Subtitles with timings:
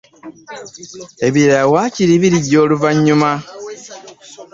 [1.27, 3.31] Ebirala waakiri birijja luvannyuma.